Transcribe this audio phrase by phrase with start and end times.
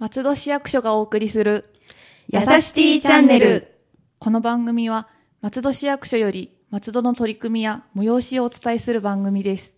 [0.00, 1.72] 松戸市役所がお送りする
[2.28, 3.72] やさしティチャンネル。
[4.18, 5.06] この番組は
[5.42, 9.76] 松戸市役所より松戸の取り組みや催しをお伝えする番組です。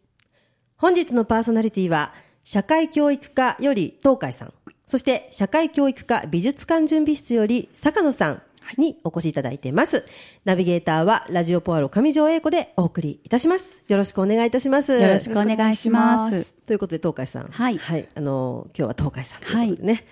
[0.79, 4.55] 本日のパーソナリティは社会教育課より東海さん。
[4.87, 8.43] そして社会教育課美術館準備室より坂野さん
[8.79, 10.05] にお越しいただいています。
[10.45, 13.85] ナビゲーターはラジオポアロ上条英子でお送りいたします。
[13.89, 14.93] よろしくお願いいたします。
[14.93, 16.55] よろしくお願いします。
[16.67, 17.47] ということで東海さん。
[17.47, 17.79] はい
[18.15, 20.07] あの、今日は東海さんということでね。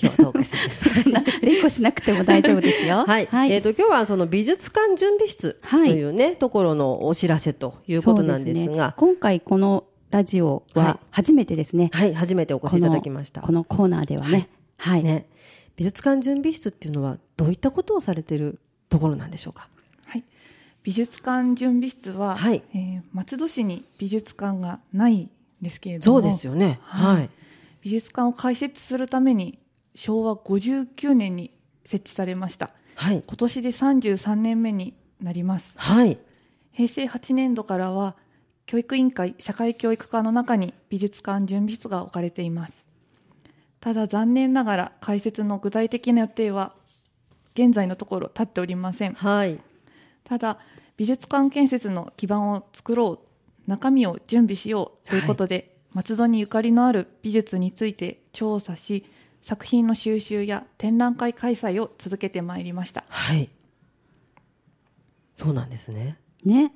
[0.00, 0.84] 今日は東海さんです。
[1.42, 3.04] 連呼しなくても大丈夫ですよ。
[3.06, 3.28] はい。
[3.52, 11.90] えっ、と、今日はその美術館準備室とはいいうね、ところのお知らせということなんですねが、今回このラジオはいは初めてですね。
[11.92, 13.42] はい、初めてお越しいただきました。
[13.42, 14.48] このこのコーナーではね。
[14.76, 15.02] はい。
[15.02, 15.26] ね、
[15.76, 18.58] 美術館準備室っていうのはどういったことをされてる
[18.88, 19.68] ところなんでしょうか？
[20.06, 20.24] はい
[20.82, 26.78] 美術館準備室は、はいえー松戸市に美術館がないんですけれどもそうですよね。
[26.82, 27.30] はいはい。
[27.82, 29.58] 美術館を開設するために
[29.94, 31.50] 昭和59年に
[31.84, 33.22] 設置されましたはい。
[33.26, 36.18] 今年で33年目になりますはい。
[36.72, 38.14] 平成8年度からは
[38.66, 42.81] 教育委員会社会教育課の中に美術館準備室が置かれています
[43.82, 46.72] ただ残念ながら開設の具体的な予定は
[47.54, 49.58] 現在のところ立っておりませんはい。
[50.22, 50.58] ただ
[50.96, 53.28] 美術館建設の基盤を作ろう
[53.68, 59.04] 中身を準備しようということで、松戸にゆかりのある美術について調査し
[59.42, 63.50] 作品の収集や展覧会開催を続けてまいりましたはい。
[65.34, 66.18] そうなんですね。
[66.44, 66.72] ね。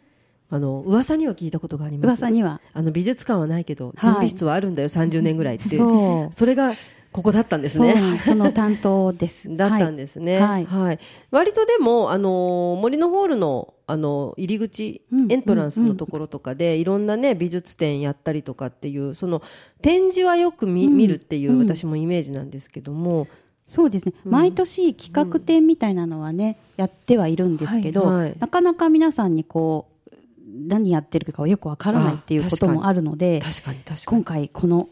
[0.48, 2.20] あの、噂には聞いたことがあります。
[2.20, 2.60] 噂には。
[2.72, 5.76] あの、美術館はないけど、い準備室はあるんだよ、30年ぐらいって。
[5.76, 6.34] そう。
[6.34, 6.74] それが、
[7.16, 8.20] ここだったんですね。
[8.22, 9.48] その担当です。
[9.56, 10.38] だったんでですね。
[10.38, 10.98] はいはい。
[11.30, 19.40] 割とでも、あの、森のホールの、あの、入り口、うんエントランスのところとかで、いろんなね、美術展やったりとかっていう、その、
[19.80, 23.28] 展示はよく見,、うん見るっていう、うん私もイメージなんですけども、
[23.66, 24.12] そうですね。
[24.26, 29.96] うん毎年企画展みたいなのはね、やってはいるんですけど、なかなか皆さんにこう、
[30.68, 34.24] 何やってるかはよくわからないっていうこともあるので、確かに確かに今。
[34.24, 34.90] 回この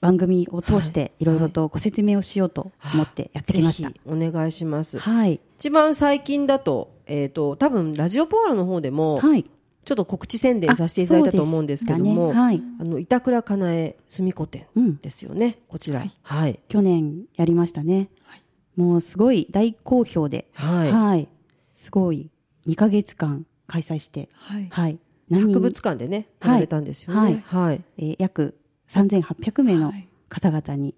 [0.00, 4.98] 番組を通していろいろとご説明をしようと思ってやってきましたお願いします。
[4.98, 5.40] はい。
[5.58, 9.44] 一番最近だと、えっ、と、多分、ラジオポアロの方でも、はい。
[9.84, 12.62] ちょっと告知宣伝させていただいたと思うんですけども、ねはい。
[12.78, 14.98] あの、板倉かなえ住子店うん。
[14.98, 16.00] ですよね、こちら。
[16.00, 16.60] はいはい。
[16.68, 18.10] 去年やりましたね。
[18.22, 18.42] はい
[18.78, 20.92] もうすごい大好評で、はい。
[20.92, 21.28] はい。
[21.74, 22.30] すごい
[22.68, 24.98] 2ヶ月間開催して、はいはい。
[25.32, 27.42] 博物館でね、やられたんですよね。
[27.44, 27.82] はい。
[27.98, 28.56] えー約
[28.88, 30.94] 3800名のはい方々に、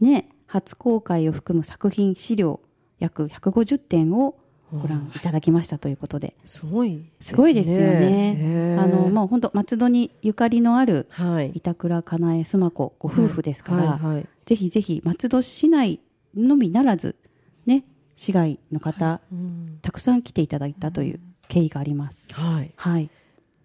[0.00, 2.60] ね、初公開を含む作品資料
[2.98, 4.36] 約150点を
[4.72, 8.76] ご覧いただきましたということで、すごいですすごいですよね。
[8.78, 11.50] あの、もう本当松戸にゆかりのあるはい。
[11.54, 16.00] 板倉かなえ須磨子ご夫婦ですから、はいはいぜひぜひ松戸市内
[16.34, 17.16] のみならず、
[17.64, 17.84] ね、
[18.14, 22.32] 市外の方、うんたくさん来ていただいたという経緯があります。
[22.32, 22.72] はい。
[22.76, 23.10] はい。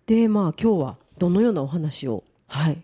[0.05, 2.81] で、まあ、今日はどのようなお話を、はい。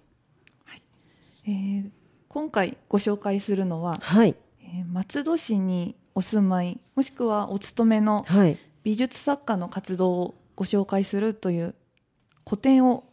[1.46, 1.90] えー
[2.30, 4.36] 今回ご紹介するのは、はい。
[4.62, 8.58] えー松戸市にお住まいもしくはお勤めのはい。
[8.84, 11.76] 美術作家の活動をご紹介するという
[12.44, 13.06] 個展を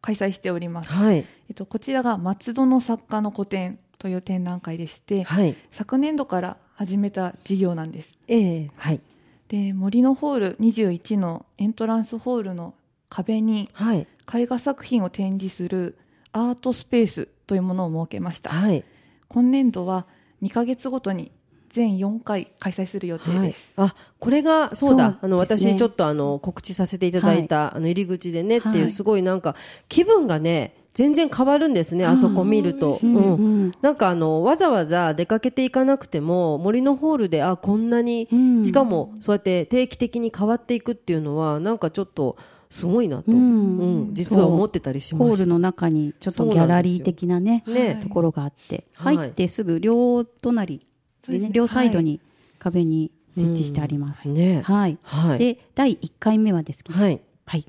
[0.00, 1.18] 開催しております、はい。
[1.18, 5.56] えっと、こちらが松戸の作家の個展という展覧会でして、はい。
[5.70, 9.00] 昨年度から始めた事業なんですええはい。
[9.48, 12.74] で森のホール21のエントランスホールの
[13.08, 14.06] 壁にはい。
[14.32, 15.98] 絵画作品を展示する
[16.38, 18.50] アートスペースというものを設けました。
[18.50, 18.84] はい。
[19.28, 20.06] 今年度は
[20.42, 21.32] 2ヶ月ごとに
[21.68, 23.48] 全4回開催する予定はい。
[23.48, 25.10] です、、あこれがそうだ。
[25.10, 29.54] そうあの私ちょっとあの告知させていただいた、あの入り口でねっていう、はいすごいなんか
[29.88, 33.34] 気分がね全然変わるんですね、あそこ見ると、うんうん。
[33.34, 33.72] うん。
[33.82, 38.64] なんかあのわざわざ出かけていかなくても森のホールであこんなに、うん。
[38.64, 42.36] しかもそうやって定期的に変わっていくっていうのはなんかちょっと
[42.70, 44.10] すごいなと、ううん。
[44.10, 45.24] ん実は思ってたりしました。
[45.28, 47.88] ホールの中にちょっとギャラリー的なね、ね。
[47.88, 49.16] はいところがあって、はい。
[49.16, 50.86] 入ってすぐ両隣
[51.26, 52.20] でね、両サイドに
[52.58, 54.28] 壁に設置してあります。
[54.28, 54.62] ね。
[54.62, 54.98] はい。
[55.02, 55.38] はい。
[55.38, 57.20] で、第1回目はですけど、はい。
[57.46, 57.66] はい。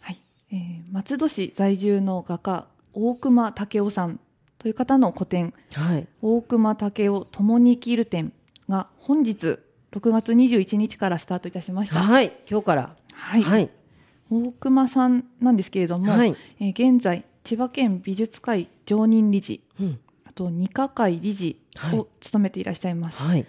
[0.00, 0.18] はい。
[0.52, 4.20] えー松戸市在住の画家大熊武雄さん
[4.58, 6.06] という方の個展はい。
[6.20, 8.34] 大熊武雄共に生きる展
[8.68, 9.58] が本日
[9.92, 12.32] 6月21日からスタートいたしました、はい。
[12.48, 12.96] 今日から。
[13.12, 13.42] はい。
[13.42, 13.70] はい
[14.32, 16.34] 大熊さんなんですけれども、はい。
[16.60, 20.00] えー現在千葉県美術会常任理事うん。
[20.24, 21.98] あと二課会理事はい。
[21.98, 23.46] を務めていらっしゃいます、はい。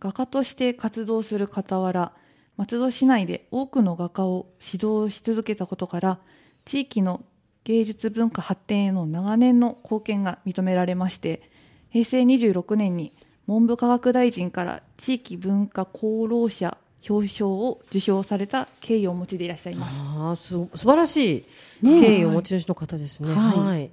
[0.00, 2.12] 画家として活動する傍ら
[2.56, 6.18] 松戸市内で多くの画家を指導し続けたことから
[6.64, 7.24] 地域の
[7.64, 11.42] 芸術文化発展への長年の貢献が認められまして
[11.90, 13.12] 平成26年に
[13.46, 16.76] 文部科学大臣から地域文化功労者
[17.08, 21.44] 表彰を受賞された経緯をお持ちでいらっしゃいますああ、す、素晴らし
[21.82, 23.32] いね経緯をお持ちの方ですね。
[23.32, 23.90] はいはい。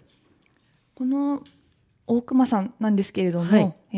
[0.96, 1.44] この
[2.08, 3.98] 大熊さんなんですけれども、はい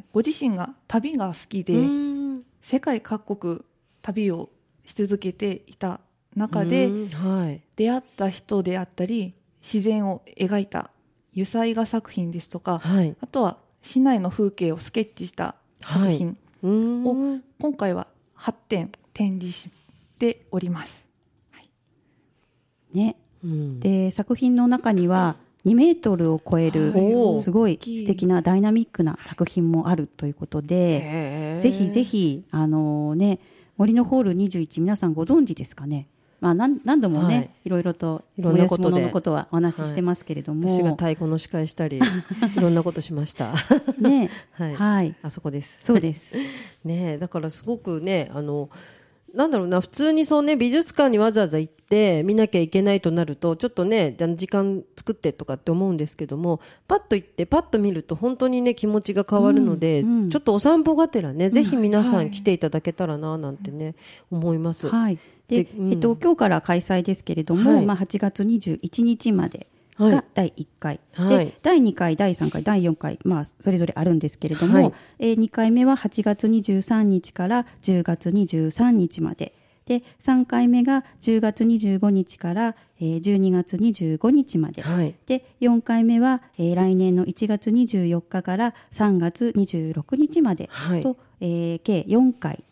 [0.00, 3.60] ーご自身が旅が好きで、うん世界各国
[4.00, 4.48] 旅を
[4.86, 6.00] し続けていた
[6.34, 7.60] 中で、うんはい。
[7.76, 10.90] 出会った人であったり自然を描いた
[11.32, 13.14] 油彩画作品ですとか、はい。
[13.20, 18.06] あとは市内の風景をスケッチした作品うんを今回は
[18.44, 19.70] 8点展示し
[20.18, 21.02] ております。
[22.92, 23.16] ね。
[23.42, 33.38] うんで、作品の中には2メートルを超えるはいすごい素敵なダイナミックな作品もあるということで、ぜひぜひ、あのね、
[33.78, 36.06] 森のホール21皆さんご存知ですかね？
[36.44, 41.96] まあ何何度もね、はいい、ろいろといろんなことのことはお話ししてますけれども、私が太鼓の司会したり、
[42.54, 43.54] いろんなことしました。
[43.98, 44.74] ね、 はい。
[44.74, 45.80] はい、あそこです。
[45.82, 46.34] そうです。
[46.84, 48.68] ねえだからすごくねあの
[49.32, 63.94] なんだろうな普通にそうね美術館にわざわざ行って見なきゃいけないとなるとちょっとね時間作ってとかって思うんですけどもパッと行ってパッと見ると本当にね気持ちが変わるので、うんうんちょっとお散歩がてらね、ぜひ皆さはいん来ていただけたらななんてね、
[64.30, 64.88] 思います。
[64.88, 65.18] はい。
[65.48, 65.92] で、でうん。
[65.92, 67.86] えっと、今日から開催ですけれども、はい。
[67.86, 70.10] まあ、8月21日まではい。
[70.12, 71.46] が第1回、はい。
[71.46, 74.92] で第2回、第3回、第4回、まあ、それぞれあるんですけれども、はい。
[75.20, 79.54] えー2回目は8月23日から10月23日まで。
[79.86, 85.14] で3回目が10月25日から、えー12月25日まで、はい。
[85.26, 91.02] で4回目は、えー来年の1月24日から3月26日まではい。
[91.02, 92.64] と、えー計4回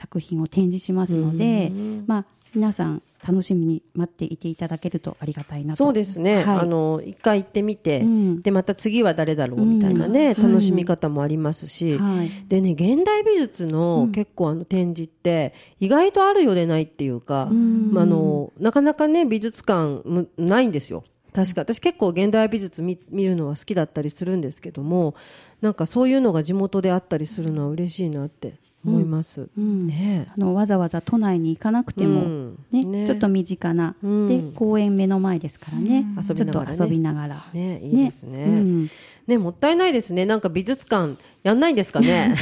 [0.00, 1.70] 作品を展示しますので、
[2.06, 2.24] まあ、
[2.54, 5.84] 皆さん楽しみに待っていていただけるとありがたいなと。
[5.84, 6.58] そうですね、はい。
[6.60, 8.42] あの一回行ってみて、うん。
[8.42, 10.50] でまた次は誰だろうみたいなね、うん。
[10.50, 12.30] 楽しみ方もありますし、はい。
[12.48, 21.04] でね現代美術の結構あの展示って意外とあるようでないっていうか、まあ、あのなかなかね美術館むないんですよ。
[21.32, 25.14] 確か私結構現代美術見見るのは好きだったりするんですけども
[25.60, 28.54] なんかそういうのが地元であったりするのは嬉しいなって
[28.84, 29.86] 思います、うん。
[29.86, 32.58] ねあのわざわざ都内に行かなくても、うん。
[32.70, 33.06] ねね。
[33.06, 34.26] ちょっと身近な、うん。
[34.26, 36.22] で公園目の前ですからね、うん。
[36.22, 37.46] ちょっと遊びながら。
[37.52, 38.44] ねいいですね。
[38.44, 38.90] うん
[39.26, 40.26] ね、もったいないですね。
[40.26, 42.34] なんか美術館やんないんですかね？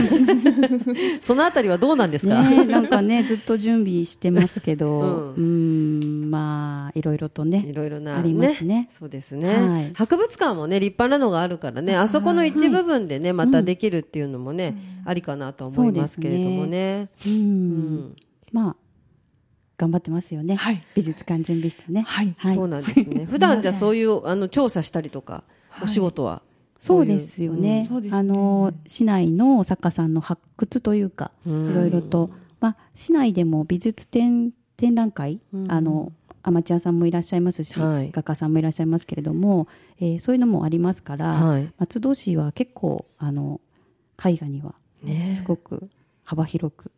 [1.20, 2.42] そのあたりはどうなんですか？
[2.42, 8.88] ね、なんかねずっと準備してますけど、ううんん、まあいろいろとねいろいろな、ありますね。
[8.90, 9.92] そうですね、はい。
[9.94, 17.08] 博物館もね、立派なのがあるからね、あそこの一部分でね、またできるっていうのもね、ありかなとは思いますけれどもね。
[17.26, 17.32] うん。
[17.32, 18.16] うん。
[18.52, 18.76] まあ
[19.76, 20.82] 頑張ってますよね、はい。
[20.96, 22.04] 美術館準備室ね。
[22.08, 22.34] はい。
[22.54, 23.26] そうなんですね。
[23.30, 25.44] 普段じゃそういうあの調査したりとか、
[25.82, 26.42] お仕事は？
[26.78, 28.10] そうですよね,、うんね。
[28.12, 31.70] あの市内の作家さんの発掘というか、うん。
[31.70, 32.30] いろいろと、
[32.60, 35.72] まあ、市内でも美術展展覧会、うん。
[35.72, 38.10] あのアマチュアさんもいらっしゃいますし、はい。
[38.12, 39.66] 画家さんもいらっしゃいますけれども、
[40.00, 41.72] えーそういうのもありますから、はい。
[41.78, 43.60] 松戸市は結構あの
[44.24, 45.32] 絵画にはね。
[45.34, 45.90] すごく
[46.24, 46.92] 幅広く、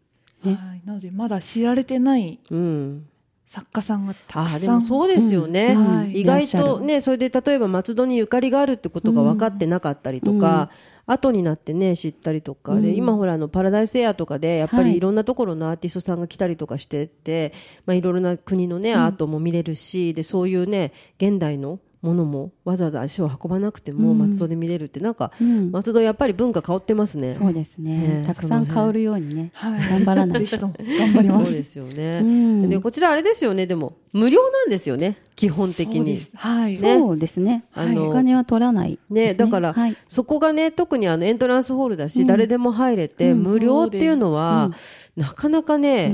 [0.45, 0.55] ね。
[0.55, 3.07] はい、なのでまだ知られてないうん。
[3.51, 6.21] 作家さんがたあくさんそうですよね、うんはい。
[6.21, 10.71] 意外とねそれで例えば松戸にゆかりがあるってことが分かってなかったりとか、
[11.05, 12.95] 後になってね知ったりとかで、うん。
[12.95, 14.93] 今ほらあのパラダイスエアとかでやっぱはい。
[14.93, 17.53] りいろんなところのアーティストさんが来たりとかしてて、
[17.87, 24.19] まあ、いろいろな国のね、アートも見れるしでそういうね現代のものもわざわざ足を運ばなくてもうん。
[24.19, 25.71] 松戸で見れるってなんか、うん。
[25.71, 27.35] 松戸やっぱり文化変わってますね。
[27.35, 28.21] そうですね。
[28.21, 28.25] ね。
[28.27, 29.91] たくさん香るようにね、はい。
[29.91, 30.75] 頑張らない とも。
[30.79, 31.45] 頑張ります。
[31.45, 32.69] そうですよね、うん。
[32.71, 33.67] でこちらあれですよね。
[33.67, 35.19] でも無料なんですよね。
[35.37, 35.97] 基本的に。
[35.99, 36.31] そうです。
[36.37, 36.79] はい、ね。
[36.79, 42.27] そうですね、あのお金は取らないね、だから、はいそこがね特にあのエントランスホールだし、うん。
[42.27, 43.43] 誰でも入れて、うん。
[43.43, 44.71] 無料っていうのは、
[45.17, 46.13] なかなかね、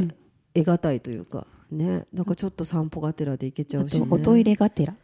[0.54, 0.64] うん。
[0.64, 2.04] 得難いというかね。
[2.12, 4.94] なんかちょっと散歩がてらで行けちゃあうし、ね、とおトイレがてら。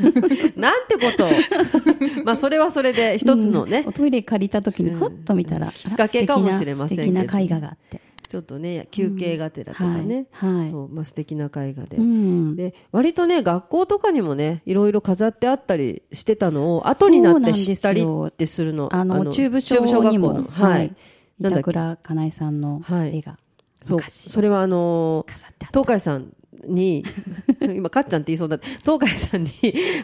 [0.56, 1.26] なんてこと。
[1.26, 1.28] を
[2.24, 3.88] まあそれはそれで一つのね、うん。
[3.88, 7.20] おトイレ借りた時にふっと見たら、きっかけかもしれませんけど。
[7.20, 8.00] 素敵な絵画があって、
[8.32, 10.70] ちょっとね休憩がてらとかね、はいはい。
[10.70, 11.98] そうまあ素敵な絵画で。
[11.98, 20.44] うん、で割とね学校とかにもねいろいろ飾ってあったりしてたのを後になって知ったりってするのあの中部小中にもの。
[20.44, 20.94] はい、
[21.38, 23.18] なんだっけ板倉かなえさんのはい。
[23.18, 23.38] 絵が
[23.82, 25.26] そう昔それはあの
[25.70, 26.32] 東海さん
[26.66, 27.04] に
[27.60, 29.52] 今かっちゃんって言いそうだ東海さんに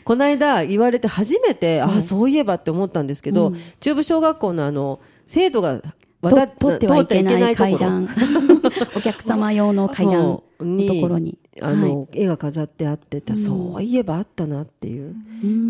[0.04, 3.56] この間言われて初めてあそういえばって思ったんですけど、うん。
[3.80, 5.80] 中部小学校のあの生徒が
[6.20, 8.08] と渡ってはいけない階段。
[8.97, 10.64] お客様用の階段そう。
[10.64, 11.38] にところに。
[11.61, 15.14] あの、絵が飾ってあってた、そういえばあったなっていう、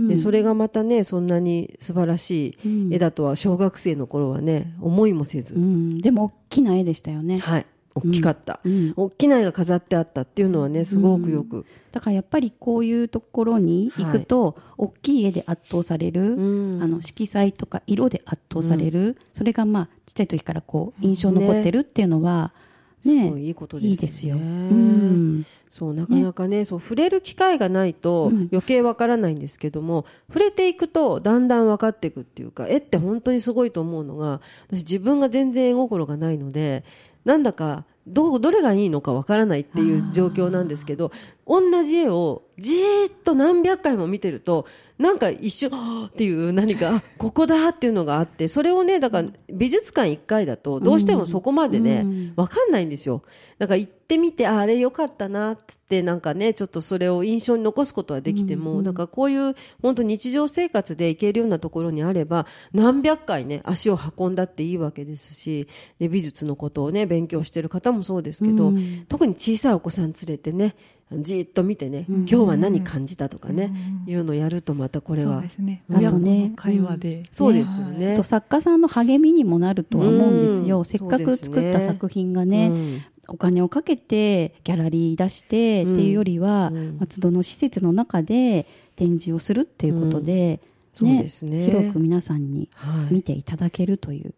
[0.06, 7.38] でそれがまたねそんなに素晴らしい絵だとは小学生の頃はね思いもせず、うん、でも大きな絵でしたよね。
[7.38, 7.66] はい
[7.99, 8.93] 大きかった、うん。
[8.97, 16.83] 大きな絵が飾ってあったっていうのはねすごくよく、だからやっぱりこういうところに行くと、大きい絵で圧倒される、うん。
[16.83, 22.69] あの色彩とか色で圧倒される、それがまあちっちゃい時からこう印象に残ってるっていうのは、ね
[23.00, 23.90] すごいいいことですよね。
[23.90, 24.37] いいですよ。
[24.37, 25.47] うん。
[25.71, 36.85] そうなかなかねそう触れる機会がないと余計わからないんですけども、触れていくとだんだん分かっていくっていうか絵って本当にすごいと思うのが私自分が全然絵心がないので
[37.28, 41.12] なんだかどうどれがいいのかわからないっていう状況なんですけど
[41.47, 44.64] 同じ絵をじーっと何百回も見てると
[44.99, 53.23] なんか一瞬っていう何かあここだっていうのがあってそれをねだから美術館1回だとどうしてもそこまでね、わかんないんですよ。
[53.59, 68.73] だから行ってみてああれ良かったなっつってなんかねちょっとそれを印象に残すことはできても、だからこういう本当日常生活で行けるようなところにあれば何百回ね足を運んだっていいわけですしで美術のことをね勉強してる方もそうですけど、
[69.09, 70.75] 特に小さいお子さん連れてね
[71.12, 73.72] じーっと見てね、今日は何感じたとかね、
[74.06, 75.82] いうのをやるとまたこれはね。
[75.90, 78.12] あとねの会話で、そうですよね。
[78.12, 80.84] あと作家さんの励みにもなるとは思うんですよ、うん。
[80.84, 90.60] せっかく作った作品がね、うんお金をかけてギャラリー出してっていうよりは、松戸の施設の中で展示をするっていうことで、
[90.94, 91.66] そうですね。
[91.66, 93.14] 広く皆さんにはい。
[93.14, 94.34] 見ていただけるという、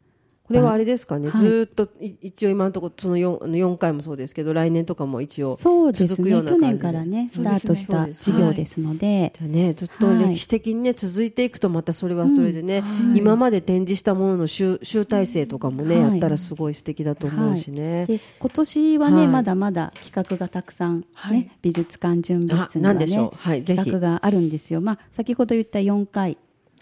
[0.50, 1.40] これはあれですかね、はい。
[1.40, 6.60] ずーっとい一応今のところその 4, 4回もそうですけど来年とかも一応続くよねうな感じで。
[6.60, 8.36] 去年からねスタートしたですね。
[8.36, 12.82] 事業ですので、じゃあねずっと歴史的にね、続いていくとまたそれはそれでね、
[13.14, 16.10] 今まで展示したものの集集大成とかもね、はい。
[16.10, 19.28] やったらすごい素敵だと思うしね、で今年はね、はい。
[19.28, 21.50] まだまだ企画がたくさん、ねはい。
[21.62, 23.38] 美術館準備室にあはね何でしょう。
[23.38, 26.38] はい企画があるんですよ、まあ、先ほど言った4回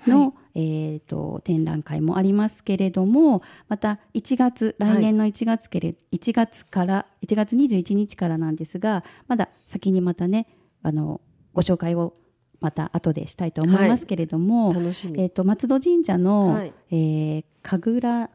[0.07, 10.49] の、えー、と展覧会もありますけれどもまた1月来年の1月けれ、1月から1月21日からなんですがまだ先にまたね
[10.83, 11.21] あの
[11.55, 12.15] ご紹介を
[12.61, 15.23] また後でしたいと思いますけれども、楽しみ。
[15.23, 16.73] えー、と松戸神社の、はい。
[16.91, 18.31] えー神楽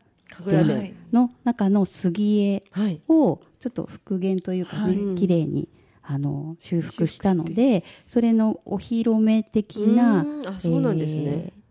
[1.12, 3.02] の中の杉絵はい。
[3.10, 5.16] をちょっと復元というかね、はい。
[5.16, 5.68] 綺麗に
[6.02, 10.56] あの修復したのでそれのお披露目的なうーん。
[10.56, 11.24] あそうなんですね。
[11.26, 11.63] えー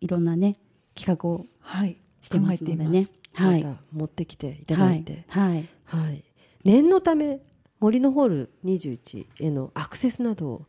[0.00, 0.56] いろんなね
[0.94, 1.96] 企画をはい。
[2.22, 3.08] してますのでね。
[3.34, 3.64] はい。
[3.64, 6.04] また持ってきていただいて、はい、はい。
[6.04, 6.24] はい
[6.64, 7.40] 念のため
[7.80, 10.66] 森のホール21へのアクセスなどを、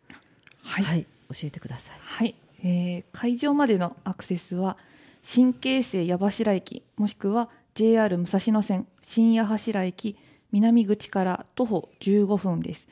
[0.64, 0.84] はい。
[0.86, 1.98] はい、教えてください。
[2.00, 4.78] はい、えー会場までのアクセスは
[5.22, 10.18] 新京成矢柱駅もしくは JR 武蔵野線新矢柱駅
[10.52, 12.88] 南口から徒歩15分です、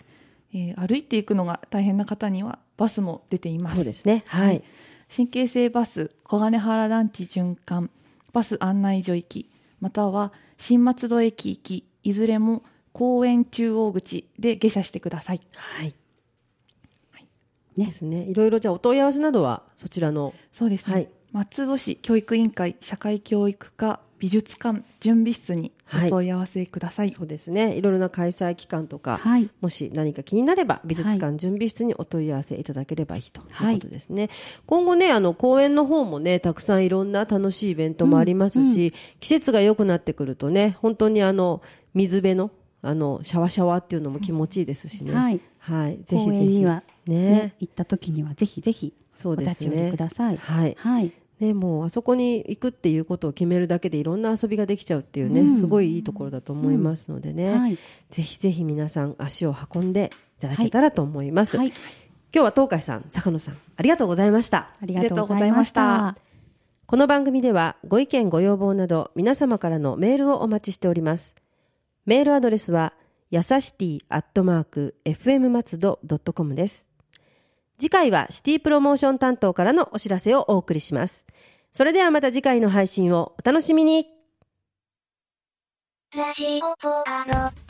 [0.54, 3.76] えー歩いていくのが大変な方にはバスも出ています。
[3.76, 4.24] そうですね。
[4.28, 4.64] はい、
[5.10, 7.90] 新京成バス小金原団地循環
[8.32, 9.50] バス案内所行き
[9.82, 12.64] または新松戸駅行きいずれも
[12.94, 15.42] 公園中央口で下車してください。
[15.56, 15.96] はい。
[17.76, 17.86] ね。
[17.86, 18.24] ですね。
[18.24, 20.34] いろいろじゃあお問い合わせなどはそちらの。
[20.52, 21.10] そうですね、はい。
[21.32, 27.76] 松戸市教育委員会社会教育課美術館準備室にお問い合わせください、そうですね。
[27.76, 29.50] いろいろな開催期間とか、はい。
[29.62, 34.30] もし何か気になれば美術館準備室にお問い合わせいただければいいということですね、
[34.66, 41.62] 今後ねあの公園の方もねたくさんいろんな楽しいイベントもありますし、季節が良くなってくるとね本当にあの
[41.94, 45.42] 水辺のあのシャワシャワっていうのも気持ちいいですしね、はい。
[45.60, 47.56] はい、ぜひ公ぜひねね。
[47.60, 50.38] 行った時にはぜひぜひそうですお立ち寄ねりください。
[50.38, 50.76] はい。
[50.80, 57.78] はいね、もうあそこに行くっていうことを決めるだけでいろんな遊びができちゃうっていうね、すごいいいところだと思いますのでね、はい。
[58.10, 61.68] ぜひぜひ皆さん足を運んでいただけたらと思います、はい。
[61.68, 61.76] 今
[62.32, 64.72] 日は東海さん坂野さんありがとうございました。
[64.82, 66.18] ありがとうございました。
[66.86, 71.36] この番組ではご意見ご要望など皆様からのメールをお待ちしております。
[72.06, 72.94] メールアドレスは
[73.30, 76.00] やさしティアットマーク FM 松戸
[76.34, 76.89] .com です
[77.80, 81.26] 次回はシティプロモーション担当からのお知らせをお送りします
[81.72, 84.06] それではまた次回の配信をお楽しみに
[86.16, 87.69] ラジオポアロ。